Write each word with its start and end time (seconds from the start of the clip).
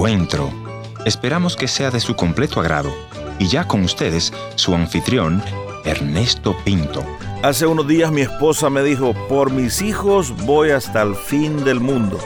encuentro. 0.00 0.50
Esperamos 1.04 1.56
que 1.56 1.68
sea 1.68 1.90
de 1.90 2.00
su 2.00 2.16
completo 2.16 2.58
agrado. 2.58 2.90
Y 3.38 3.48
ya 3.48 3.68
con 3.68 3.84
ustedes, 3.84 4.32
su 4.54 4.74
anfitrión, 4.74 5.42
Ernesto 5.84 6.56
Pinto. 6.64 7.04
Hace 7.42 7.66
unos 7.66 7.86
días 7.86 8.10
mi 8.10 8.22
esposa 8.22 8.70
me 8.70 8.82
dijo, 8.82 9.12
por 9.28 9.50
mis 9.50 9.82
hijos 9.82 10.34
voy 10.46 10.70
hasta 10.70 11.02
el 11.02 11.14
fin 11.14 11.64
del 11.64 11.80
mundo. 11.80 12.18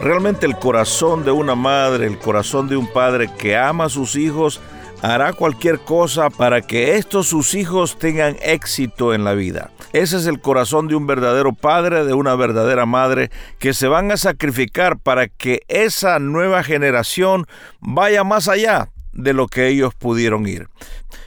Realmente 0.00 0.46
el 0.46 0.56
corazón 0.56 1.22
de 1.22 1.32
una 1.32 1.54
madre, 1.54 2.06
el 2.06 2.18
corazón 2.18 2.66
de 2.66 2.78
un 2.78 2.90
padre 2.90 3.30
que 3.36 3.58
ama 3.58 3.84
a 3.84 3.90
sus 3.90 4.16
hijos, 4.16 4.62
hará 5.02 5.34
cualquier 5.34 5.80
cosa 5.80 6.30
para 6.30 6.62
que 6.62 6.96
estos 6.96 7.26
sus 7.26 7.54
hijos 7.54 7.98
tengan 7.98 8.38
éxito 8.40 9.12
en 9.12 9.24
la 9.24 9.34
vida. 9.34 9.70
Ese 9.92 10.16
es 10.16 10.26
el 10.26 10.40
corazón 10.40 10.88
de 10.88 10.94
un 10.94 11.06
verdadero 11.06 11.52
padre, 11.52 12.04
de 12.04 12.14
una 12.14 12.34
verdadera 12.34 12.86
madre, 12.86 13.30
que 13.58 13.74
se 13.74 13.88
van 13.88 14.10
a 14.10 14.16
sacrificar 14.16 14.98
para 14.98 15.28
que 15.28 15.62
esa 15.68 16.18
nueva 16.18 16.62
generación 16.62 17.46
vaya 17.80 18.24
más 18.24 18.48
allá 18.48 18.88
de 19.12 19.34
lo 19.34 19.48
que 19.48 19.68
ellos 19.68 19.94
pudieron 19.94 20.46
ir. 20.46 20.68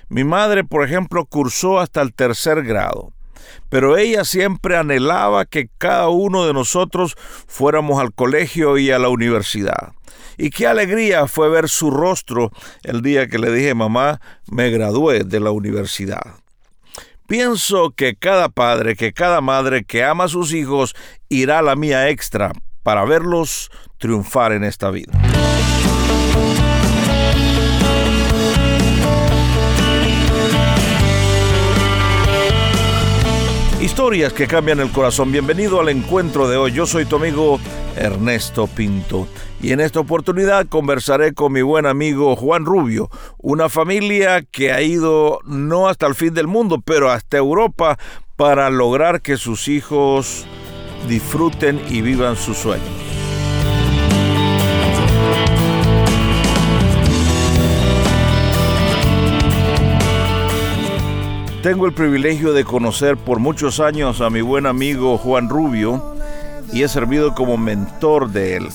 Mi 0.10 0.24
madre, 0.24 0.64
por 0.64 0.84
ejemplo, 0.84 1.26
cursó 1.26 1.80
hasta 1.80 2.02
el 2.02 2.14
tercer 2.14 2.64
grado, 2.64 3.12
pero 3.70 3.98
ella 3.98 4.24
siempre 4.24 4.78
anhelaba 4.78 5.46
que 5.46 5.70
cada 5.78 6.10
uno 6.10 6.48
de 6.48 6.54
nosotros 6.54 7.16
fuéramos 7.48 8.02
al 8.02 8.14
colegio 8.14 8.78
y 8.78 8.90
a 8.90 8.98
la 8.98 9.10
universidad. 9.10 9.94
Y 10.38 10.50
qué 10.50 10.68
alegría 10.68 11.28
fue 11.28 11.50
ver 11.50 11.70
su 11.70 11.92
rostro 11.92 12.52
el 12.84 13.02
día 13.02 13.28
que 13.28 13.38
le 13.38 13.52
dije, 13.52 13.74
mamá, 13.74 14.20
me 14.48 14.70
gradué 14.70 15.24
de 15.24 15.40
la 15.40 15.52
universidad. 15.52 16.45
Pienso 17.28 17.92
que 17.92 18.16
cada 18.16 18.50
padre, 18.50 18.96
que 18.96 19.12
cada 19.12 19.42
madre 19.42 19.84
que 19.84 20.04
ama 20.04 20.26
a 20.26 20.28
sus 20.28 20.54
hijos 20.54 20.96
irá 21.28 21.60
a 21.60 21.64
la 21.64 21.76
mía 21.76 22.10
extra 22.10 22.52
para 22.84 23.04
verlos 23.04 23.72
triunfar 23.98 24.52
en 24.52 24.64
esta 24.64 24.92
vida. 24.92 25.12
Historias 33.86 34.34
que 34.34 34.48
cambian 34.48 34.80
el 34.80 34.92
corazón. 34.92 35.32
Bienvenido 35.32 35.80
al 35.80 35.90
encuentro 35.90 36.50
de 36.50 36.58
hoy. 36.58 36.72
Yo 36.72 36.88
soy 36.88 37.06
tu 37.06 37.18
amigo 37.18 37.60
Ernesto 37.96 38.66
Pinto 38.66 39.28
y 39.62 39.74
en 39.74 39.80
esta 39.80 40.00
oportunidad 40.00 40.66
conversaré 40.66 41.36
con 41.36 41.54
mi 41.54 41.62
buen 41.62 41.86
amigo 41.86 42.36
Juan 42.36 42.66
Rubio, 42.66 43.12
una 43.38 43.70
familia 43.70 44.42
que 44.42 44.72
ha 44.72 44.82
ido 44.82 45.40
no 45.46 45.88
hasta 45.88 46.08
el 46.08 46.16
fin 46.16 46.34
del 46.34 46.48
mundo, 46.48 46.82
pero 46.84 47.12
hasta 47.12 47.38
Europa 47.38 48.00
para 48.36 48.72
lograr 48.72 49.22
que 49.22 49.38
sus 49.38 49.68
hijos 49.68 50.48
disfruten 51.08 51.80
y 51.88 52.02
vivan 52.02 52.38
sus 52.38 52.58
sueños. 52.58 53.05
Tengo 61.66 61.88
el 61.88 61.94
privilegio 61.94 62.54
de 62.54 62.64
conocer 62.64 63.18
por 63.18 63.40
muchos 63.40 63.80
años 63.80 64.22
a 64.22 64.30
mi 64.30 64.42
buen 64.42 64.68
amigo 64.68 65.18
Juan 65.18 65.50
Rubio 65.50 66.16
y 66.72 66.84
he 66.84 66.88
servido 66.88 67.34
como 67.34 67.58
mentor 67.58 68.30
de 68.30 68.58
él. 68.58 68.68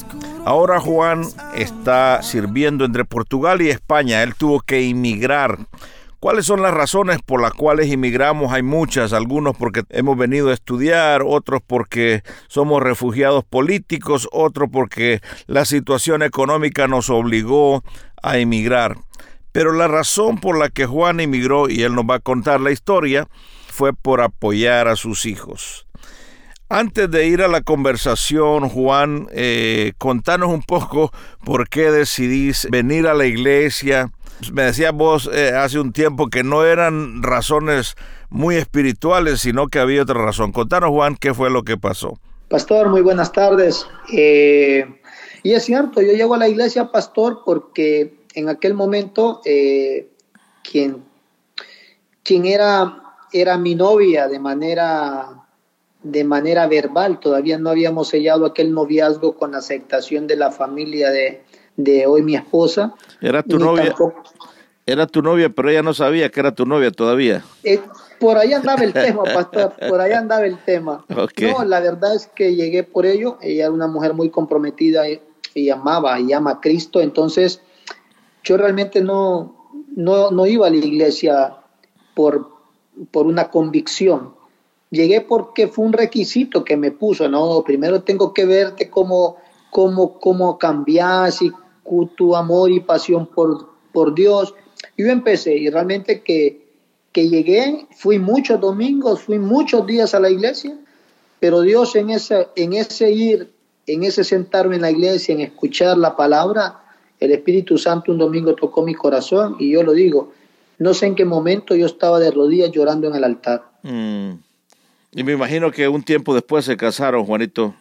Ahora 0.44 0.80
Juan 0.80 1.22
está 1.54 2.20
sirviendo 2.24 2.84
entre 2.84 3.04
Portugal 3.04 3.62
y 3.62 3.70
España. 3.70 4.24
Él 4.24 4.34
tuvo 4.34 4.58
que 4.58 4.88
emigrar. 4.88 5.58
¿Cuáles 6.18 6.46
son 6.46 6.62
las 6.62 6.74
razones 6.74 7.20
por 7.24 7.40
las 7.40 7.52
cuales 7.52 7.86
inmigramos? 7.86 8.52
Hay 8.52 8.64
muchas, 8.64 9.12
algunos 9.12 9.56
porque 9.56 9.84
hemos 9.90 10.18
venido 10.18 10.50
a 10.50 10.54
estudiar, 10.54 11.22
otros 11.24 11.60
porque 11.64 12.24
somos 12.48 12.82
refugiados 12.82 13.44
políticos, 13.44 14.28
otros 14.32 14.68
porque 14.72 15.20
la 15.46 15.64
situación 15.64 16.24
económica 16.24 16.88
nos 16.88 17.08
obligó 17.08 17.84
a 18.20 18.38
emigrar. 18.38 18.96
Pero 19.52 19.72
la 19.72 19.88
razón 19.88 20.38
por 20.38 20.58
la 20.58 20.68
que 20.68 20.86
Juan 20.86 21.20
emigró, 21.20 21.68
y 21.68 21.82
él 21.82 21.94
nos 21.94 22.04
va 22.04 22.16
a 22.16 22.20
contar 22.20 22.60
la 22.60 22.70
historia, 22.70 23.28
fue 23.68 23.92
por 23.92 24.20
apoyar 24.20 24.88
a 24.88 24.96
sus 24.96 25.26
hijos. 25.26 25.86
Antes 26.68 27.10
de 27.10 27.26
ir 27.26 27.42
a 27.42 27.48
la 27.48 27.62
conversación, 27.62 28.68
Juan, 28.68 29.26
eh, 29.32 29.92
contanos 29.98 30.50
un 30.50 30.62
poco 30.62 31.10
por 31.44 31.68
qué 31.68 31.90
decidís 31.90 32.68
venir 32.70 33.08
a 33.08 33.14
la 33.14 33.26
iglesia. 33.26 34.12
Me 34.52 34.62
decías 34.62 34.92
vos 34.92 35.28
eh, 35.32 35.50
hace 35.50 35.80
un 35.80 35.92
tiempo 35.92 36.28
que 36.28 36.44
no 36.44 36.64
eran 36.64 37.24
razones 37.24 37.96
muy 38.28 38.54
espirituales, 38.54 39.40
sino 39.40 39.66
que 39.66 39.80
había 39.80 40.02
otra 40.02 40.22
razón. 40.22 40.52
Contanos, 40.52 40.90
Juan, 40.90 41.16
qué 41.16 41.34
fue 41.34 41.50
lo 41.50 41.64
que 41.64 41.76
pasó. 41.76 42.20
Pastor, 42.48 42.88
muy 42.88 43.00
buenas 43.00 43.32
tardes. 43.32 43.84
Eh, 44.12 44.86
y 45.42 45.54
es 45.54 45.64
cierto, 45.64 46.00
yo 46.00 46.12
llego 46.12 46.34
a 46.34 46.38
la 46.38 46.48
iglesia, 46.48 46.92
pastor, 46.92 47.42
porque 47.44 48.19
en 48.34 48.48
aquel 48.48 48.74
momento 48.74 49.40
quien, 50.62 51.04
quien 52.22 52.46
era, 52.46 53.02
era 53.32 53.58
mi 53.58 53.74
novia 53.74 54.28
de 54.28 54.38
manera 54.38 55.40
de 56.02 56.24
manera 56.24 56.66
verbal, 56.66 57.20
todavía 57.20 57.58
no 57.58 57.70
habíamos 57.70 58.08
sellado 58.08 58.46
aquel 58.46 58.72
noviazgo 58.72 59.36
con 59.36 59.54
aceptación 59.54 60.26
de 60.26 60.36
la 60.36 60.50
familia 60.50 61.10
de, 61.10 61.42
de 61.76 62.06
hoy 62.06 62.22
mi 62.22 62.36
esposa. 62.36 62.94
Era 63.20 63.42
tu 63.42 63.58
novia. 63.58 63.94
Era 64.86 65.06
tu 65.06 65.22
novia, 65.22 65.50
pero 65.50 65.68
ella 65.68 65.82
no 65.82 65.94
sabía 65.94 66.30
que 66.30 66.40
era 66.40 66.54
tu 66.54 66.64
novia 66.64 66.90
todavía. 66.90 67.44
Eh, 67.62 67.80
por 68.18 68.38
ahí 68.38 68.52
andaba 68.52 68.82
el 68.82 68.92
tema, 68.92 69.24
pastor, 69.34 69.74
por 69.88 70.00
ahí 70.00 70.12
andaba 70.12 70.46
el 70.46 70.58
tema. 70.58 71.04
No, 71.08 71.64
la 71.64 71.80
verdad 71.80 72.14
es 72.14 72.26
que 72.34 72.54
llegué 72.54 72.82
por 72.82 73.06
ello. 73.06 73.38
Ella 73.40 73.64
era 73.64 73.72
una 73.72 73.86
mujer 73.86 74.14
muy 74.14 74.30
comprometida 74.30 75.08
y, 75.08 75.20
y, 75.54 75.70
amaba 75.70 76.18
y 76.18 76.32
ama 76.32 76.52
a 76.52 76.60
Cristo. 76.60 77.00
Entonces, 77.00 77.60
yo 78.42 78.56
realmente 78.56 79.00
no, 79.00 79.72
no, 79.94 80.30
no 80.30 80.46
iba 80.46 80.66
a 80.66 80.70
la 80.70 80.76
iglesia 80.76 81.56
por, 82.14 82.50
por 83.10 83.26
una 83.26 83.50
convicción 83.50 84.40
Llegué 84.90 85.20
porque 85.20 85.68
fue 85.68 85.84
un 85.84 85.92
requisito 85.92 86.64
que 86.64 86.76
me 86.76 86.90
puso, 86.90 87.28
¿no? 87.28 87.62
Primero 87.62 88.02
tengo 88.02 88.34
que 88.34 88.44
verte 88.44 88.90
cómo, 88.90 89.36
cómo, 89.70 90.18
cómo 90.18 90.58
cambias 90.58 91.40
y 91.42 91.52
tu 92.16 92.34
amor 92.34 92.72
y 92.72 92.80
pasión 92.80 93.26
por, 93.26 93.68
por 93.92 94.14
Dios. 94.14 94.52
Yo 94.96 95.06
empecé 95.06 95.56
y 95.56 95.70
realmente 95.70 96.22
que, 96.22 96.66
que 97.12 97.28
llegué, 97.28 97.86
fui 97.96 98.18
muchos 98.18 98.60
domingos, 98.60 99.22
fui 99.22 99.38
muchos 99.38 99.86
días 99.86 100.12
a 100.12 100.20
la 100.20 100.30
iglesia, 100.30 100.76
pero 101.38 101.60
Dios 101.60 101.94
en 101.94 102.10
ese, 102.10 102.48
en 102.56 102.72
ese 102.72 103.12
ir, 103.12 103.52
en 103.86 104.02
ese 104.02 104.24
sentarme 104.24 104.74
en 104.74 104.82
la 104.82 104.90
iglesia, 104.90 105.34
en 105.34 105.40
escuchar 105.40 105.98
la 105.98 106.16
palabra, 106.16 106.79
el 107.20 107.32
Espíritu 107.32 107.78
Santo 107.78 108.10
un 108.10 108.18
domingo 108.18 108.54
tocó 108.54 108.82
mi 108.82 108.94
corazón 108.94 109.56
y 109.58 109.70
yo 109.70 109.82
lo 109.82 109.92
digo, 109.92 110.32
no 110.78 110.94
sé 110.94 111.06
en 111.06 111.14
qué 111.14 111.26
momento 111.26 111.76
yo 111.76 111.86
estaba 111.86 112.18
de 112.18 112.30
rodillas 112.30 112.72
llorando 112.72 113.08
en 113.08 113.14
el 113.14 113.24
altar. 113.24 113.62
Mm. 113.82 114.30
Y 115.12 115.24
me 115.24 115.32
imagino 115.32 115.70
que 115.70 115.88
un 115.88 116.02
tiempo 116.02 116.34
después 116.34 116.64
se 116.64 116.76
casaron, 116.76 117.24
Juanito. 117.24 117.74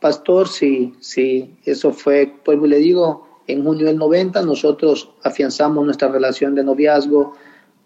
Pastor, 0.00 0.48
sí, 0.48 0.94
sí, 1.00 1.56
eso 1.64 1.92
fue, 1.92 2.32
pues 2.44 2.60
le 2.60 2.78
digo, 2.78 3.42
en 3.46 3.64
junio 3.64 3.86
del 3.86 3.96
90 3.96 4.42
nosotros 4.42 5.10
afianzamos 5.24 5.84
nuestra 5.84 6.08
relación 6.08 6.54
de 6.54 6.62
noviazgo 6.62 7.34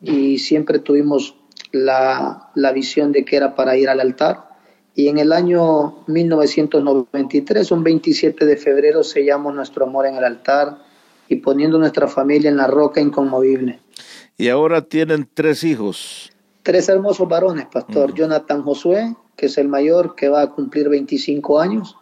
y 0.02 0.38
siempre 0.38 0.80
tuvimos 0.80 1.36
la, 1.70 2.50
la 2.54 2.72
visión 2.72 3.12
de 3.12 3.24
que 3.24 3.36
era 3.36 3.54
para 3.54 3.76
ir 3.76 3.88
al 3.88 4.00
altar. 4.00 4.51
Y 4.94 5.08
en 5.08 5.18
el 5.18 5.32
año 5.32 6.04
1993, 6.06 7.70
un 7.70 7.82
27 7.82 8.44
de 8.44 8.56
febrero, 8.56 9.02
sellamos 9.02 9.54
nuestro 9.54 9.86
amor 9.86 10.06
en 10.06 10.16
el 10.16 10.24
altar 10.24 10.78
y 11.28 11.36
poniendo 11.36 11.78
nuestra 11.78 12.08
familia 12.08 12.50
en 12.50 12.58
la 12.58 12.66
roca 12.66 13.00
inconmovible. 13.00 13.80
Y 14.36 14.48
ahora 14.48 14.82
tienen 14.82 15.28
tres 15.34 15.64
hijos 15.64 16.32
tres 16.62 16.88
hermosos 16.88 17.28
varones, 17.28 17.66
pastor. 17.66 18.14
Jonathan 18.14 18.62
Josué, 18.62 19.14
que 19.36 19.46
es 19.46 19.58
el 19.58 19.68
mayor, 19.68 20.14
que 20.14 20.28
va 20.28 20.42
a 20.42 20.50
cumplir 20.50 20.88
25 20.88 21.60
años. 21.60 21.96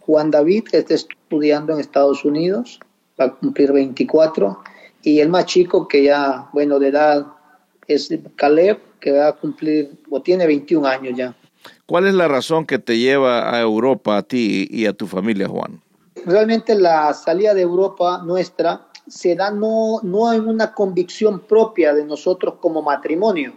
Juan 0.00 0.30
David, 0.30 0.64
que 0.64 0.78
está 0.78 0.94
estudiando 0.94 1.72
en 1.72 1.80
Estados 1.80 2.24
Unidos, 2.24 2.80
va 3.18 3.26
a 3.26 3.34
cumplir 3.34 3.72
24. 3.72 4.58
Y 5.02 5.20
el 5.20 5.28
más 5.28 5.46
chico, 5.46 5.88
que 5.88 6.04
ya, 6.04 6.48
bueno, 6.52 6.78
de 6.78 6.88
edad, 6.88 7.26
es 7.86 8.10
Caleb, 8.36 8.78
que 9.00 9.12
va 9.12 9.28
a 9.28 9.32
cumplir, 9.32 9.92
o 10.10 10.20
tiene 10.20 10.46
21 10.46 10.86
años 10.86 11.16
ya. 11.16 11.34
¿Cuál 11.86 12.06
es 12.06 12.14
la 12.14 12.28
razón 12.28 12.66
que 12.66 12.78
te 12.78 12.98
lleva 12.98 13.54
a 13.54 13.60
Europa, 13.60 14.16
a 14.16 14.22
ti 14.22 14.66
y 14.70 14.86
a 14.86 14.92
tu 14.92 15.06
familia, 15.06 15.48
Juan? 15.48 15.80
Realmente 16.24 16.74
la 16.74 17.12
salida 17.12 17.54
de 17.54 17.62
Europa 17.62 18.22
nuestra 18.24 18.86
se 19.06 19.34
da 19.34 19.50
no, 19.50 20.00
no 20.02 20.32
en 20.32 20.48
una 20.48 20.72
convicción 20.72 21.40
propia 21.40 21.92
de 21.92 22.04
nosotros 22.04 22.54
como 22.60 22.82
matrimonio, 22.82 23.54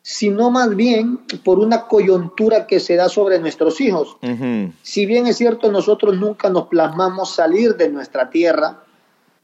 sino 0.00 0.50
más 0.50 0.74
bien 0.74 1.18
por 1.44 1.58
una 1.58 1.86
coyuntura 1.86 2.66
que 2.66 2.80
se 2.80 2.96
da 2.96 3.08
sobre 3.08 3.38
nuestros 3.38 3.80
hijos. 3.80 4.16
Si 4.82 5.06
bien 5.06 5.26
es 5.26 5.36
cierto, 5.36 5.70
nosotros 5.70 6.16
nunca 6.16 6.48
nos 6.48 6.68
plasmamos 6.68 7.34
salir 7.34 7.76
de 7.76 7.90
nuestra 7.90 8.30
tierra, 8.30 8.82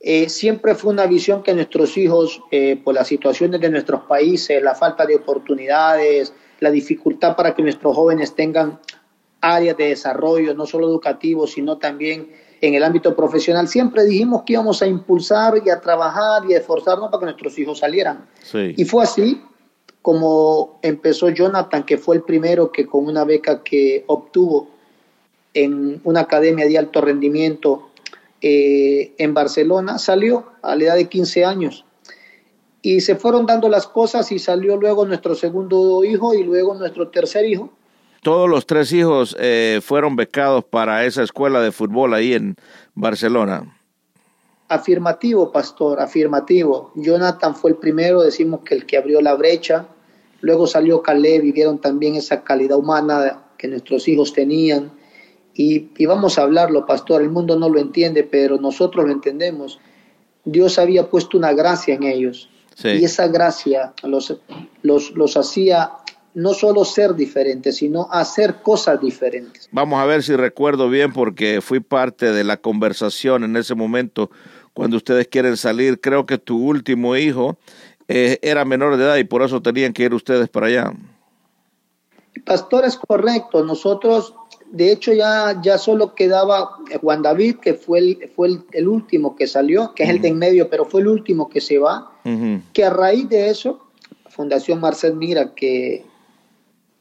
eh, 0.00 0.28
siempre 0.28 0.74
fue 0.74 0.92
una 0.92 1.06
visión 1.06 1.42
que 1.42 1.54
nuestros 1.54 1.96
hijos, 1.96 2.40
eh, 2.52 2.80
por 2.82 2.94
las 2.94 3.08
situaciones 3.08 3.60
de 3.60 3.68
nuestros 3.68 4.02
países, 4.02 4.62
la 4.62 4.74
falta 4.74 5.04
de 5.04 5.16
oportunidades, 5.16 6.32
la 6.60 6.70
dificultad 6.70 7.36
para 7.36 7.54
que 7.54 7.62
nuestros 7.62 7.94
jóvenes 7.94 8.34
tengan 8.34 8.78
áreas 9.40 9.76
de 9.76 9.88
desarrollo, 9.88 10.54
no 10.54 10.66
solo 10.66 10.88
educativos, 10.88 11.52
sino 11.52 11.78
también 11.78 12.30
en 12.60 12.74
el 12.74 12.82
ámbito 12.82 13.14
profesional. 13.14 13.68
Siempre 13.68 14.04
dijimos 14.04 14.42
que 14.44 14.54
íbamos 14.54 14.82
a 14.82 14.86
impulsar 14.86 15.62
y 15.64 15.70
a 15.70 15.80
trabajar 15.80 16.42
y 16.48 16.54
a 16.54 16.58
esforzarnos 16.58 17.10
para 17.10 17.20
que 17.20 17.24
nuestros 17.26 17.58
hijos 17.58 17.78
salieran. 17.78 18.26
Y 18.76 18.84
fue 18.84 19.04
así 19.04 19.40
como 20.02 20.78
empezó 20.82 21.28
Jonathan, 21.28 21.84
que 21.84 21.98
fue 21.98 22.16
el 22.16 22.22
primero 22.22 22.72
que 22.72 22.86
con 22.86 23.06
una 23.06 23.24
beca 23.24 23.62
que 23.62 24.04
obtuvo 24.06 24.68
en 25.54 26.00
una 26.04 26.20
academia 26.20 26.66
de 26.66 26.78
alto 26.78 27.00
rendimiento 27.00 27.90
eh, 28.40 29.12
en 29.18 29.34
Barcelona, 29.34 29.98
salió 29.98 30.46
a 30.62 30.76
la 30.76 30.84
edad 30.84 30.94
de 30.96 31.08
15 31.08 31.44
años. 31.44 31.84
Y 32.82 33.00
se 33.00 33.16
fueron 33.16 33.46
dando 33.46 33.68
las 33.68 33.86
cosas 33.86 34.30
y 34.30 34.38
salió 34.38 34.76
luego 34.76 35.04
nuestro 35.04 35.34
segundo 35.34 36.04
hijo 36.04 36.34
y 36.34 36.44
luego 36.44 36.74
nuestro 36.74 37.08
tercer 37.08 37.44
hijo. 37.44 37.72
Todos 38.22 38.48
los 38.48 38.66
tres 38.66 38.92
hijos 38.92 39.36
eh, 39.38 39.80
fueron 39.82 40.16
becados 40.16 40.64
para 40.64 41.04
esa 41.04 41.22
escuela 41.22 41.60
de 41.60 41.72
fútbol 41.72 42.14
ahí 42.14 42.34
en 42.34 42.56
Barcelona. 42.94 43.76
Afirmativo, 44.68 45.50
pastor, 45.52 46.00
afirmativo. 46.00 46.92
Jonathan 46.96 47.54
fue 47.54 47.70
el 47.70 47.76
primero, 47.76 48.22
decimos 48.22 48.60
que 48.64 48.74
el 48.74 48.86
que 48.86 48.98
abrió 48.98 49.20
la 49.20 49.34
brecha. 49.34 49.86
Luego 50.40 50.66
salió 50.66 51.02
Caleb 51.02 51.44
y 51.44 51.52
vieron 51.52 51.80
también 51.80 52.16
esa 52.16 52.42
calidad 52.42 52.78
humana 52.78 53.44
que 53.56 53.68
nuestros 53.68 54.06
hijos 54.08 54.32
tenían. 54.32 54.90
Y, 55.54 55.90
y, 55.96 56.06
vamos 56.06 56.38
a 56.38 56.42
hablarlo, 56.42 56.86
pastor, 56.86 57.22
el 57.22 57.30
mundo 57.30 57.58
no 57.58 57.68
lo 57.68 57.80
entiende, 57.80 58.22
pero 58.22 58.58
nosotros 58.58 59.06
lo 59.06 59.12
entendemos. 59.12 59.80
Dios 60.44 60.78
había 60.78 61.08
puesto 61.08 61.36
una 61.36 61.52
gracia 61.52 61.94
en 61.94 62.04
ellos. 62.04 62.48
Y 62.84 63.04
esa 63.04 63.26
gracia 63.28 63.92
los, 64.02 64.36
los, 64.82 65.10
los 65.12 65.36
hacía 65.36 65.90
no 66.34 66.54
solo 66.54 66.84
ser 66.84 67.14
diferentes, 67.14 67.76
sino 67.76 68.08
hacer 68.12 68.62
cosas 68.62 69.00
diferentes. 69.00 69.68
Vamos 69.72 70.00
a 70.00 70.04
ver 70.04 70.22
si 70.22 70.36
recuerdo 70.36 70.88
bien 70.88 71.12
porque 71.12 71.60
fui 71.60 71.80
parte 71.80 72.32
de 72.32 72.44
la 72.44 72.58
conversación 72.58 73.42
en 73.42 73.56
ese 73.56 73.74
momento 73.74 74.30
cuando 74.72 74.96
ustedes 74.96 75.26
quieren 75.26 75.56
salir. 75.56 76.00
Creo 76.00 76.26
que 76.26 76.38
tu 76.38 76.58
último 76.64 77.16
hijo 77.16 77.58
eh, 78.06 78.38
era 78.42 78.64
menor 78.64 78.96
de 78.96 79.04
edad 79.04 79.16
y 79.16 79.24
por 79.24 79.42
eso 79.42 79.60
tenían 79.60 79.92
que 79.92 80.04
ir 80.04 80.14
ustedes 80.14 80.48
para 80.48 80.68
allá. 80.68 80.92
Pastor, 82.44 82.84
es 82.84 82.96
correcto. 82.96 83.64
Nosotros, 83.64 84.34
de 84.70 84.92
hecho, 84.92 85.12
ya, 85.12 85.60
ya 85.62 85.78
solo 85.78 86.14
quedaba 86.14 86.78
Juan 87.00 87.22
David, 87.22 87.56
que 87.56 87.74
fue 87.74 87.98
el, 87.98 88.30
fue 88.34 88.48
el, 88.72 88.88
último 88.88 89.36
que 89.36 89.46
salió, 89.46 89.94
que 89.94 90.04
es 90.04 90.10
el 90.10 90.20
de 90.20 90.28
en 90.28 90.38
medio, 90.38 90.68
pero 90.68 90.84
fue 90.84 91.00
el 91.00 91.08
último 91.08 91.48
que 91.48 91.60
se 91.60 91.78
va. 91.78 92.12
Que 92.74 92.84
a 92.84 92.90
raíz 92.90 93.28
de 93.28 93.48
eso, 93.48 93.88
Fundación 94.28 94.80
Marcel 94.80 95.14
Mira, 95.14 95.54
que 95.54 96.04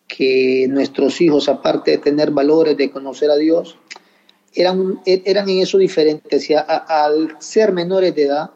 que 0.07 0.67
nuestros 0.69 1.19
hijos, 1.21 1.49
aparte 1.49 1.91
de 1.91 1.97
tener 1.97 2.31
valores, 2.31 2.77
de 2.77 2.89
conocer 2.89 3.29
a 3.29 3.35
Dios, 3.35 3.77
eran, 4.53 5.01
eran 5.05 5.49
en 5.49 5.59
eso 5.59 5.77
diferentes. 5.77 6.49
Y 6.49 6.55
al 6.55 7.35
ser 7.39 7.73
menores 7.73 8.15
de 8.15 8.23
edad, 8.23 8.51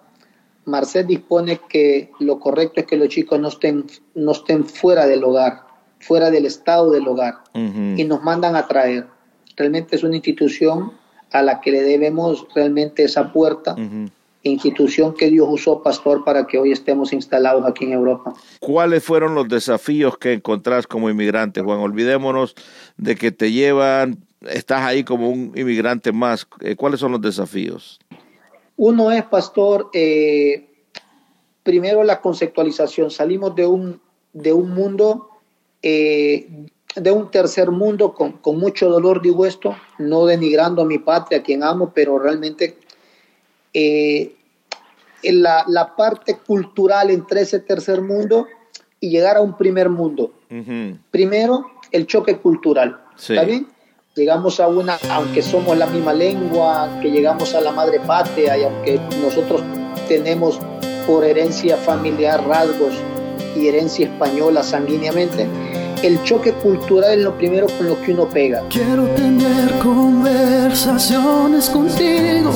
Marcel 0.66 1.08
dispone 1.08 1.60
que 1.68 2.12
lo 2.20 2.40
correcto 2.40 2.80
es 2.80 2.86
que 2.86 2.98
los 2.98 3.10
chicos 3.10 3.40
no 3.40 3.50
estén, 3.50 3.86
no 4.16 4.32
estén 4.32 4.64
fuera 4.66 5.06
del 5.06 5.24
hogar, 5.24 5.64
fuera 6.02 6.32
del 6.32 6.46
estado 6.46 6.92
del 6.92 7.08
hogar, 7.08 7.36
y 7.54 8.04
nos 8.04 8.22
mandan 8.24 8.56
a 8.56 8.68
traer. 8.68 9.08
Realmente 9.56 9.96
es 9.96 10.04
una 10.04 10.16
institución 10.16 10.92
a 11.32 11.42
la 11.42 11.62
que 11.62 11.72
le 11.72 11.82
debemos 11.82 12.48
realmente 12.54 13.04
esa 13.04 13.32
puerta 13.32 13.76
institución 14.44 15.14
que 15.14 15.30
Dios 15.30 15.48
usó, 15.50 15.84
pastor, 15.84 16.24
para 16.24 16.48
que 16.48 16.58
hoy 16.58 16.72
estemos 16.72 17.14
instalados 17.14 17.66
aquí 17.66 17.86
en 17.86 17.94
Europa. 17.94 18.34
¿Cuáles 18.60 19.04
fueron 19.04 19.36
los 19.36 19.48
desafíos 19.48 20.18
que 20.18 20.34
encontrás 20.34 20.88
como 20.88 21.10
inmigrante, 21.10 21.62
Juan? 21.62 21.80
Olvidémonos 21.80 22.56
de 22.98 23.16
que 23.16 23.32
te 23.32 23.52
llevan, 23.52 24.18
estás 24.50 24.82
ahí 24.82 25.04
como 25.04 25.30
un 25.30 25.54
inmigrante 25.56 26.12
más. 26.12 26.48
Eh, 26.62 26.76
¿Cuáles 26.76 27.00
son 27.00 27.12
los 27.12 27.22
desafíos? 27.22 28.00
Uno 28.78 29.12
es, 29.12 29.24
pastor, 29.24 29.90
eh, 29.94 30.68
primero 31.62 32.04
la 32.04 32.20
conceptualización. 32.20 33.12
Salimos 33.12 33.56
de 33.56 33.68
un, 33.68 34.02
de 34.34 34.54
un 34.54 34.72
mundo, 34.72 35.30
eh, 35.82 36.68
de 36.96 37.12
un 37.12 37.32
tercer 37.32 37.72
mundo 37.72 38.14
con, 38.14 38.34
con 38.34 38.58
mucho 38.58 38.90
dolor, 38.90 39.22
digo 39.22 39.46
esto, 39.46 39.76
no 39.98 40.26
denigrando 40.26 40.82
a 40.82 40.86
mi 40.86 41.00
patria, 41.00 41.40
a 41.40 41.44
quien 41.44 41.64
amo, 41.64 41.92
pero 41.94 42.20
realmente 42.20 42.78
eh, 43.74 44.36
la, 45.24 45.64
la, 45.68 45.96
parte 45.96 46.38
cultural 46.38 47.10
entre 47.10 47.42
ese 47.42 47.60
tercer 47.60 48.02
mundo 48.02 48.48
y 49.00 49.10
llegar 49.10 49.38
a 49.38 49.42
un 49.42 49.58
primer 49.58 49.90
mundo. 49.90 50.34
Primero, 51.12 51.72
el 51.92 52.08
choque 52.08 52.38
cultural. 52.38 53.02
¿Está 53.18 53.44
bien? 53.44 53.68
Llegamos 54.16 54.60
a 54.60 54.68
una, 54.68 54.98
aunque 55.10 55.42
somos 55.42 55.78
la 55.78 55.86
misma 55.86 56.14
lengua, 56.14 57.00
que 57.02 57.10
llegamos 57.10 57.56
a 57.56 57.62
la 57.62 57.72
madre 57.72 58.02
patria 58.02 58.58
y 58.58 58.64
aunque 58.64 59.00
nosotros 59.22 59.62
tenemos 60.10 60.60
por 61.08 61.24
herencia 61.24 61.78
familiar 61.78 62.46
rasgos 62.46 62.94
y 63.56 63.68
herencia 63.68 64.06
española 64.08 64.64
sanguíneamente, 64.64 65.48
el 66.04 66.22
choque 66.24 66.54
cultural 66.54 67.20
es 67.20 67.24
lo 67.24 67.38
primero 67.38 67.68
con 67.78 67.88
lo 67.88 68.02
que 68.02 68.14
uno 68.14 68.28
pega. 68.28 68.64
Quiero 68.70 69.06
tener 69.16 69.78
conversaciones 69.80 71.70
contigo 71.70 72.52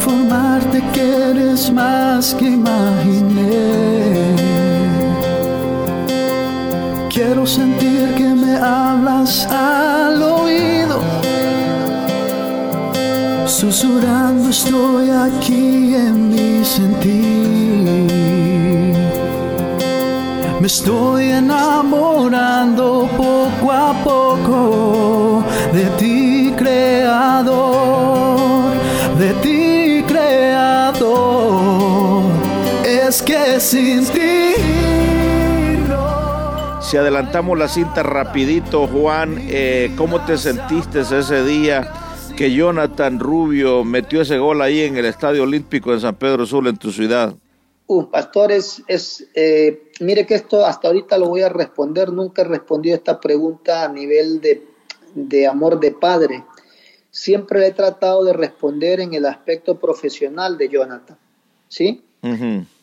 informarte 0.00 0.82
que 0.94 1.30
eres 1.30 1.70
más 1.70 2.34
que 2.34 2.46
imaginé. 2.46 3.50
Quiero 7.12 7.46
sentir 7.46 8.14
que 8.14 8.28
me 8.42 8.56
hablas 8.56 9.46
al 9.46 10.22
oído. 10.22 11.00
Susurrando 13.46 14.48
estoy 14.48 15.10
aquí 15.10 15.94
en 15.94 16.30
mi 16.30 16.64
sentir. 16.64 17.49
Me 20.60 20.66
estoy 20.66 21.30
enamorando 21.30 23.08
poco 23.16 23.72
a 23.72 23.92
poco 24.04 25.44
de 25.72 25.84
ti, 25.98 26.52
creador, 26.56 27.90
de 29.18 29.32
ti 29.42 29.70
es 33.10 33.22
que 33.22 33.58
sin 33.58 34.06
ti. 34.06 34.54
Si 36.80 36.96
adelantamos 36.96 37.58
la 37.58 37.66
cinta 37.66 38.04
rapidito, 38.04 38.86
Juan, 38.86 39.36
eh, 39.48 39.92
¿cómo 39.96 40.20
te 40.20 40.38
sentiste 40.38 41.00
ese 41.00 41.44
día 41.44 41.92
que 42.36 42.52
Jonathan 42.52 43.18
Rubio 43.18 43.84
metió 43.84 44.22
ese 44.22 44.38
gol 44.38 44.62
ahí 44.62 44.82
en 44.82 44.96
el 44.96 45.06
Estadio 45.06 45.42
Olímpico 45.42 45.92
de 45.92 46.00
San 46.00 46.14
Pedro 46.14 46.46
Sula 46.46 46.70
en 46.70 46.76
tu 46.76 46.92
ciudad? 46.92 47.34
Uh, 47.92 48.08
pastor, 48.08 48.52
es, 48.52 48.84
eh, 49.34 49.90
mire 49.98 50.24
que 50.24 50.36
esto 50.36 50.64
hasta 50.64 50.86
ahorita 50.86 51.18
lo 51.18 51.26
voy 51.26 51.42
a 51.42 51.48
responder, 51.48 52.12
nunca 52.12 52.42
he 52.42 52.44
respondido 52.44 52.94
esta 52.94 53.18
pregunta 53.18 53.82
a 53.82 53.88
nivel 53.88 54.40
de, 54.40 54.64
de 55.16 55.48
amor 55.48 55.80
de 55.80 55.90
padre. 55.90 56.44
Siempre 57.10 57.66
he 57.66 57.72
tratado 57.72 58.22
de 58.22 58.32
responder 58.32 59.00
en 59.00 59.12
el 59.14 59.26
aspecto 59.26 59.80
profesional 59.80 60.56
de 60.56 60.68
Jonathan, 60.68 61.18
¿sí? 61.66 62.04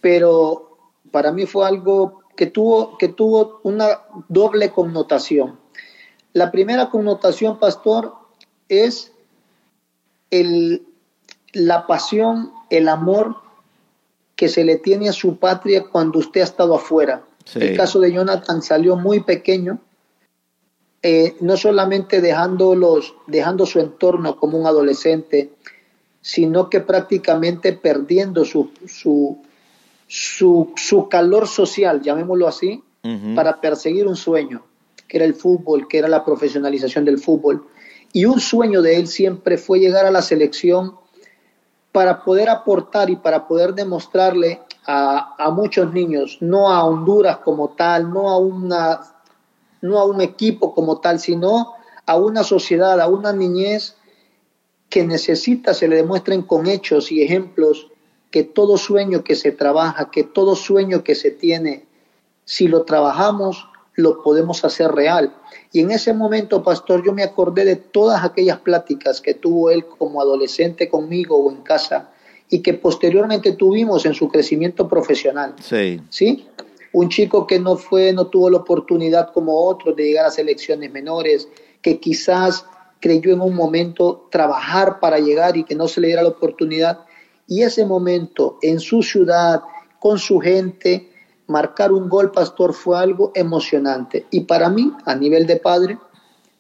Pero 0.01 0.77
para 1.09 1.31
mí 1.31 1.45
fue 1.45 1.65
algo 1.65 2.23
que 2.35 2.47
tuvo, 2.47 2.97
que 2.97 3.07
tuvo 3.07 3.61
una 3.63 4.01
doble 4.27 4.71
connotación. 4.71 5.57
La 6.33 6.51
primera 6.51 6.89
connotación, 6.89 7.59
pastor, 7.59 8.13
es 8.67 9.13
el, 10.31 10.85
la 11.53 11.87
pasión, 11.87 12.51
el 12.69 12.89
amor 12.89 13.46
que 14.37 14.47
se 14.47 14.63
le 14.63 14.77
tiene 14.77 15.09
a 15.09 15.13
su 15.13 15.37
patria 15.37 15.83
cuando 15.83 16.19
usted 16.19 16.41
ha 16.41 16.45
estado 16.45 16.75
afuera. 16.75 17.25
El 17.55 17.75
caso 17.75 17.99
de 17.99 18.11
Jonathan 18.11 18.61
salió 18.61 18.95
muy 18.95 19.21
pequeño, 19.21 19.79
eh, 21.01 21.35
no 21.41 21.57
solamente 21.57 22.21
dejando, 22.21 22.75
los, 22.75 23.15
dejando 23.25 23.65
su 23.65 23.79
entorno 23.79 24.37
como 24.37 24.59
un 24.59 24.67
adolescente, 24.67 25.49
sino 26.21 26.69
que 26.69 26.81
prácticamente 26.81 27.73
perdiendo 27.73 28.45
su, 28.45 28.69
su, 28.85 29.39
su, 30.07 31.07
calor 31.09 31.47
social, 31.47 32.01
llamémoslo 32.01 32.47
así, 32.47 32.83
para 33.35 33.61
perseguir 33.61 34.05
un 34.05 34.17
sueño, 34.17 34.65
que 35.07 35.17
era 35.17 35.25
el 35.25 35.33
fútbol, 35.33 35.87
que 35.87 35.97
era 35.97 36.09
la 36.09 36.25
profesionalización 36.25 37.05
del 37.05 37.17
fútbol. 37.17 37.65
Y 38.11 38.25
un 38.25 38.41
sueño 38.41 38.81
de 38.81 38.97
él 38.97 39.07
siempre 39.07 39.57
fue 39.57 39.79
llegar 39.79 40.05
a 40.05 40.11
la 40.11 40.21
selección 40.21 40.95
para 41.97 42.23
poder 42.23 42.47
aportar 42.47 43.09
y 43.09 43.15
para 43.15 43.47
poder 43.47 43.73
demostrarle 43.73 44.61
a, 44.85 45.33
a 45.43 45.49
muchos 45.49 45.91
niños, 45.91 46.37
no 46.41 46.69
a 46.69 46.83
Honduras 46.83 47.37
como 47.37 47.69
tal, 47.69 48.13
no 48.13 48.29
a, 48.29 48.37
una, 48.37 49.01
no 49.81 49.97
a 49.97 50.05
un 50.05 50.21
equipo 50.21 50.75
como 50.75 50.99
tal, 50.99 51.19
sino 51.19 51.73
a 52.05 52.15
una 52.15 52.43
sociedad, 52.43 53.01
a 53.01 53.07
una 53.07 53.33
niñez 53.33 53.95
que 54.89 55.07
necesita 55.07 55.73
se 55.73 55.87
le 55.87 55.95
demuestren 55.95 56.43
con 56.43 56.67
hechos 56.67 57.11
y 57.11 57.23
ejemplos 57.23 57.87
que 58.29 58.43
todo 58.43 58.77
sueño 58.77 59.23
que 59.23 59.33
se 59.33 59.51
trabaja, 59.51 60.11
que 60.11 60.23
todo 60.23 60.55
sueño 60.55 61.03
que 61.03 61.15
se 61.15 61.31
tiene, 61.31 61.87
si 62.45 62.67
lo 62.67 62.83
trabajamos, 62.83 63.67
lo 63.97 64.21
podemos 64.21 64.63
hacer 64.63 64.91
real. 64.91 65.33
Y 65.73 65.81
en 65.81 65.91
ese 65.91 66.13
momento, 66.13 66.63
pastor, 66.63 67.03
yo 67.03 67.13
me 67.13 67.23
acordé 67.23 67.65
de 67.65 67.75
todas 67.75 68.23
aquellas 68.23 68.59
pláticas 68.59 69.19
que 69.19 69.33
tuvo 69.33 69.71
él 69.71 69.85
como 69.85 70.21
adolescente 70.21 70.87
conmigo 70.87 71.35
o 71.35 71.51
en 71.51 71.63
casa 71.63 72.11
y 72.47 72.61
que 72.61 72.75
posteriormente 72.75 73.53
tuvimos 73.53 74.05
en 74.05 74.13
su 74.13 74.29
crecimiento 74.29 74.87
profesional. 74.87 75.55
Sí. 75.59 75.99
¿Sí? 76.09 76.47
Un 76.93 77.09
chico 77.09 77.47
que 77.47 77.59
no 77.59 77.75
fue, 77.75 78.13
no 78.13 78.27
tuvo 78.27 78.51
la 78.51 78.57
oportunidad 78.57 79.33
como 79.33 79.65
otros 79.65 79.95
de 79.95 80.03
llegar 80.03 80.27
a 80.27 80.31
selecciones 80.31 80.91
menores, 80.91 81.49
que 81.81 81.99
quizás 81.99 82.65
creyó 82.99 83.33
en 83.33 83.41
un 83.41 83.55
momento 83.55 84.27
trabajar 84.31 84.99
para 84.99 85.17
llegar 85.17 85.57
y 85.57 85.63
que 85.63 85.75
no 85.75 85.87
se 85.87 86.01
le 86.01 86.07
diera 86.07 86.21
la 86.21 86.29
oportunidad. 86.29 86.99
Y 87.47 87.63
ese 87.63 87.83
momento 87.83 88.59
en 88.61 88.79
su 88.79 89.01
ciudad, 89.01 89.61
con 89.99 90.19
su 90.19 90.39
gente, 90.39 91.06
marcar 91.47 91.91
un 91.91 92.09
gol, 92.09 92.31
pastor, 92.31 92.73
fue 92.73 92.97
algo 92.99 93.31
emocionante. 93.33 94.27
Y 94.31 94.41
para 94.41 94.69
mí, 94.69 94.93
a 95.05 95.15
nivel 95.15 95.47
de 95.47 95.57
padre, 95.57 95.97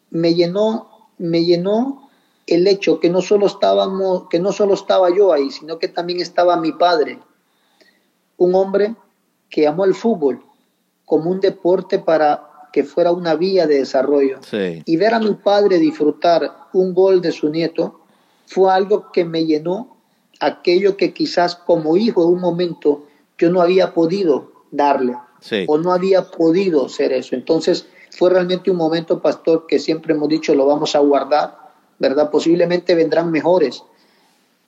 me 0.09 0.33
llenó, 0.33 1.09
me 1.17 1.43
llenó 1.43 2.09
el 2.47 2.65
hecho 2.65 2.99
que 2.99 3.09
no 3.09 3.21
solo 3.21 3.45
estábamos, 3.45 4.27
que 4.29 4.39
no 4.39 4.51
solo 4.53 4.73
estaba 4.73 5.13
yo 5.13 5.33
ahí, 5.33 5.51
sino 5.51 5.77
que 5.77 5.89
también 5.89 6.21
estaba 6.21 6.55
mi 6.57 6.71
padre, 6.71 7.19
un 8.37 8.55
hombre 8.55 8.95
que 9.49 9.67
amó 9.67 9.85
el 9.85 9.93
fútbol 9.93 10.43
como 11.05 11.29
un 11.29 11.39
deporte 11.39 11.99
para 11.99 12.69
que 12.71 12.83
fuera 12.83 13.11
una 13.11 13.35
vía 13.35 13.67
de 13.67 13.79
desarrollo. 13.79 14.39
Y 14.85 14.97
ver 14.97 15.13
a 15.13 15.19
mi 15.19 15.33
padre 15.33 15.79
disfrutar 15.79 16.51
un 16.73 16.93
gol 16.93 17.21
de 17.21 17.31
su 17.31 17.49
nieto 17.49 18.01
fue 18.45 18.71
algo 18.71 19.11
que 19.11 19.25
me 19.25 19.45
llenó 19.45 19.97
aquello 20.39 20.97
que 20.97 21.13
quizás 21.13 21.55
como 21.55 21.97
hijo 21.97 22.23
en 22.23 22.35
un 22.35 22.41
momento 22.41 23.05
yo 23.37 23.49
no 23.49 23.61
había 23.61 23.93
podido 23.93 24.56
darle 24.71 25.15
o 25.67 25.77
no 25.77 25.93
había 25.93 26.23
podido 26.23 26.89
ser 26.89 27.11
eso. 27.13 27.35
Entonces 27.35 27.87
fue 28.11 28.29
realmente 28.29 28.71
un 28.71 28.77
momento, 28.77 29.21
pastor, 29.21 29.65
que 29.67 29.79
siempre 29.79 30.13
hemos 30.13 30.29
dicho 30.29 30.55
lo 30.55 30.65
vamos 30.65 30.95
a 30.95 30.99
guardar, 30.99 31.57
¿verdad? 31.99 32.29
Posiblemente 32.31 32.95
vendrán 32.95 33.31
mejores. 33.31 33.83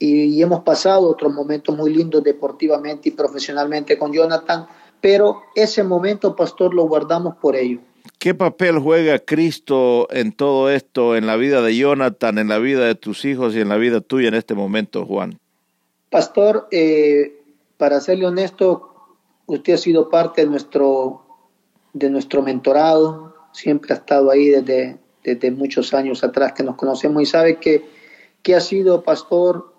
Y, 0.02 0.42
hemos 0.42 0.62
pasado 0.62 1.10
otros 1.10 1.34
momentos 1.34 1.76
muy 1.76 1.94
lindos 1.94 2.24
deportivamente 2.24 3.10
y 3.10 3.12
profesionalmente 3.12 3.98
con 3.98 4.14
Jonathan, 4.14 4.66
pero 5.02 5.42
ese 5.56 5.84
momento, 5.84 6.38
pastor, 6.38 6.74
lo 6.74 6.84
guardamos 6.88 7.36
por 7.36 7.58
ello. 7.58 7.80
¿Qué 8.18 8.34
papel 8.34 8.80
juega 8.80 9.20
Cristo 9.20 10.08
en 10.10 10.32
todo 10.32 10.70
esto, 10.70 11.18
en 11.18 11.28
la 11.28 11.36
vida 11.36 11.62
de 11.62 11.76
Jonathan, 11.76 12.38
en 12.38 12.48
la 12.48 12.60
vida 12.60 12.86
de 12.86 12.96
tus 12.96 13.26
hijos 13.26 13.56
y 13.56 13.60
en 13.60 13.68
la 13.68 13.76
vida 13.76 14.00
tuya 14.00 14.30
en 14.30 14.36
este 14.36 14.56
momento, 14.56 15.06
Juan? 15.06 15.38
Pastor, 16.10 16.68
eh, 16.72 17.42
para 17.78 18.00
serle 18.00 18.26
honesto, 18.26 18.90
Usted 19.50 19.74
ha 19.74 19.78
sido 19.78 20.10
parte 20.10 20.42
de 20.42 20.48
nuestro, 20.48 21.24
de 21.94 22.08
nuestro 22.12 22.44
mentorado, 22.44 23.34
siempre 23.52 23.92
ha 23.92 23.98
estado 23.98 24.30
ahí 24.30 24.50
desde, 24.50 25.00
desde 25.24 25.50
muchos 25.50 25.92
años 25.96 26.24
atrás 26.24 26.54
que 26.54 26.62
nos 26.62 26.76
conocemos 26.76 27.24
y 27.24 27.26
sabe 27.26 27.60
que, 27.60 27.84
que 28.44 28.54
ha 28.54 28.62
sido, 28.62 29.04
pastor, 29.04 29.74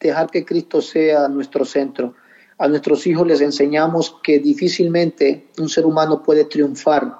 dejar 0.00 0.30
que 0.30 0.46
Cristo 0.46 0.80
sea 0.80 1.28
nuestro 1.28 1.66
centro. 1.66 2.14
A 2.56 2.68
nuestros 2.68 3.06
hijos 3.06 3.26
les 3.26 3.42
enseñamos 3.42 4.16
que 4.22 4.38
difícilmente 4.38 5.46
un 5.58 5.68
ser 5.68 5.84
humano 5.84 6.22
puede 6.22 6.46
triunfar 6.46 7.18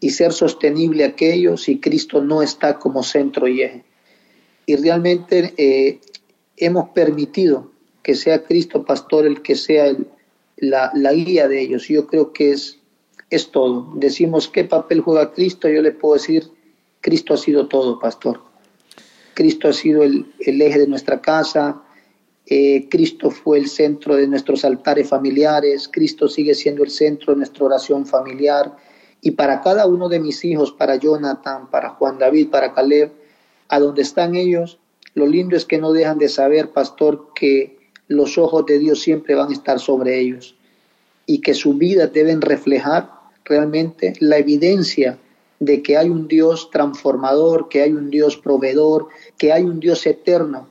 y 0.00 0.10
ser 0.10 0.34
sostenible 0.34 1.02
aquello 1.06 1.56
si 1.56 1.80
Cristo 1.80 2.20
no 2.20 2.42
está 2.42 2.78
como 2.78 3.02
centro 3.02 3.48
y 3.48 3.62
eje. 3.62 3.84
Y 4.66 4.76
realmente 4.76 5.54
eh, 5.56 6.00
hemos 6.58 6.90
permitido 6.90 7.70
que 8.02 8.14
sea 8.14 8.44
Cristo, 8.44 8.84
pastor, 8.84 9.24
el 9.24 9.40
que 9.40 9.54
sea 9.54 9.86
el, 9.86 10.06
la, 10.60 11.12
guía 11.12 11.48
de 11.48 11.60
ellos. 11.60 11.88
Yo 11.88 12.06
creo 12.06 12.32
que 12.32 12.52
es, 12.52 12.78
es 13.30 13.50
todo. 13.50 13.92
Decimos 13.96 14.48
qué 14.48 14.64
papel 14.64 15.00
juega 15.00 15.32
Cristo, 15.32 15.68
yo 15.68 15.82
le 15.82 15.92
puedo 15.92 16.14
decir, 16.14 16.50
Cristo 17.00 17.34
ha 17.34 17.36
sido 17.36 17.68
todo, 17.68 17.98
pastor. 17.98 18.40
Cristo 19.34 19.68
ha 19.68 19.72
sido 19.72 20.02
el, 20.02 20.26
eje 20.40 20.80
de 20.80 20.88
nuestra 20.88 21.20
casa, 21.20 21.82
eh, 22.46 22.88
Cristo 22.90 23.30
fue 23.30 23.58
el 23.58 23.68
centro 23.68 24.16
de 24.16 24.26
nuestros 24.26 24.64
altares 24.64 25.08
familiares, 25.08 25.88
Cristo 25.92 26.28
sigue 26.28 26.54
siendo 26.54 26.82
el 26.82 26.90
centro 26.90 27.32
de 27.32 27.38
nuestra 27.38 27.66
oración 27.66 28.04
familiar. 28.04 28.76
Y 29.20 29.32
para 29.32 29.60
cada 29.60 29.86
uno 29.86 30.08
de 30.08 30.18
mis 30.18 30.44
hijos, 30.44 30.72
para 30.72 30.96
Jonathan, 30.96 31.70
para 31.70 31.90
Juan 31.90 32.18
David, 32.18 32.50
para 32.50 32.72
Caleb, 32.72 33.12
a 33.68 33.78
donde 33.78 34.02
están 34.02 34.34
ellos, 34.34 34.78
lo 35.14 35.26
lindo 35.26 35.56
es 35.56 35.64
que 35.64 35.78
no 35.78 35.92
dejan 35.92 36.18
de 36.18 36.28
saber, 36.28 36.70
pastor, 36.70 37.28
que 37.34 37.77
los 38.08 38.38
ojos 38.38 38.66
de 38.66 38.78
Dios 38.78 39.00
siempre 39.00 39.34
van 39.34 39.50
a 39.50 39.52
estar 39.52 39.78
sobre 39.78 40.18
ellos 40.18 40.56
y 41.26 41.40
que 41.40 41.54
su 41.54 41.74
vida 41.74 42.06
deben 42.06 42.40
reflejar 42.40 43.10
realmente 43.44 44.14
la 44.20 44.38
evidencia 44.38 45.18
de 45.60 45.82
que 45.82 45.96
hay 45.96 46.08
un 46.08 46.28
Dios 46.28 46.70
transformador, 46.70 47.68
que 47.68 47.82
hay 47.82 47.92
un 47.92 48.10
Dios 48.10 48.36
proveedor, 48.36 49.08
que 49.36 49.52
hay 49.52 49.64
un 49.64 49.80
Dios 49.80 50.06
eterno, 50.06 50.68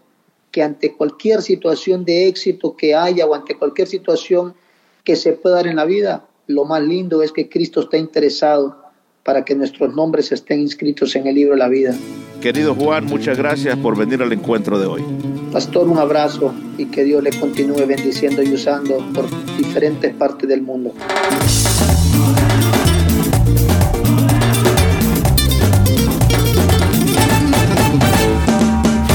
que 0.52 0.64
ante 0.64 0.96
cualquier 0.96 1.42
situación 1.42 2.06
de 2.06 2.28
éxito 2.28 2.76
que 2.76 2.96
haya 2.96 3.26
o 3.26 3.36
ante 3.36 3.58
cualquier 3.58 3.88
situación 3.88 4.56
que 5.04 5.16
se 5.16 5.34
pueda 5.34 5.58
dar 5.58 5.68
en 5.68 5.76
la 5.76 5.86
vida, 5.86 6.28
lo 6.48 6.66
más 6.66 6.82
lindo 6.82 7.22
es 7.22 7.32
que 7.32 7.50
Cristo 7.50 7.82
está 7.82 7.98
interesado 7.98 8.78
para 9.24 9.44
que 9.44 9.56
nuestros 9.56 9.94
nombres 9.94 10.32
estén 10.32 10.62
inscritos 10.62 11.16
en 11.16 11.28
el 11.28 11.36
libro 11.36 11.54
de 11.54 11.60
la 11.60 11.70
vida. 11.70 11.96
Querido 12.42 12.76
Juan, 12.76 13.06
muchas 13.06 13.38
gracias 13.38 13.78
por 13.78 13.98
venir 13.98 14.22
al 14.22 14.32
encuentro 14.32 14.80
de 14.80 14.86
hoy. 14.86 15.04
Pastor, 15.52 15.88
un 15.88 15.98
abrazo 15.98 16.54
y 16.78 16.86
que 16.86 17.04
Dios 17.04 17.24
le 17.24 17.32
continúe 17.32 17.86
bendiciendo 17.88 18.44
y 18.44 18.54
usando 18.54 18.98
por 19.14 19.26
diferentes 19.58 20.14
partes 20.14 20.48
del 20.48 20.62
mundo. 20.62 20.94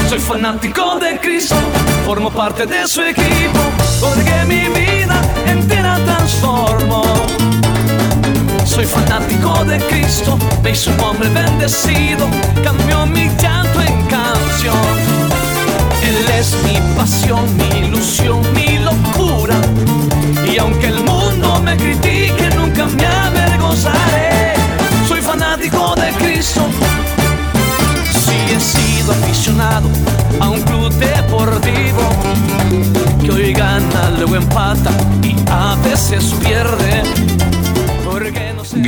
Soy 0.09 0.19
fanático 0.19 0.99
de 0.99 1.17
Cristo, 1.19 1.55
formo 2.05 2.29
parte 2.29 2.65
de 2.65 2.85
su 2.87 3.01
equipo, 3.01 3.59
porque 4.01 4.45
mi 4.47 4.67
vida 4.67 4.82
de 9.65 9.77
Cristo, 9.87 10.37
me 10.61 10.71
hizo 10.71 10.91
un 10.91 10.99
hombre 10.99 11.29
bendecido, 11.29 12.27
cambió 12.63 13.05
mi 13.05 13.29
llanto 13.41 13.81
en 13.81 14.03
canción. 14.07 14.75
Él 16.03 16.17
es 16.39 16.55
mi 16.63 16.79
pasión, 16.97 17.45
mi 17.57 17.85
ilusión, 17.85 18.41
mi 18.53 18.79
locura. 18.79 19.55
Y 20.51 20.57
aunque 20.57 20.87
el 20.87 20.99
mundo 21.03 21.61
me 21.63 21.77
critique, 21.77 22.49
nunca 22.57 22.85
me 22.85 23.05
avergonzaré. 23.05 24.53
Soy 25.07 25.21
fanático 25.21 25.95
de 25.95 26.11
Cristo. 26.23 26.61
Si 28.11 28.53
he 28.53 28.59
sido 28.59 29.13
aficionado 29.13 29.87
a 30.39 30.49
un 30.49 30.61
club 30.61 30.91
deportivo 30.93 32.01
que 33.21 33.31
hoy 33.31 33.53
gana, 33.53 34.09
luego 34.17 34.35
empata 34.35 34.91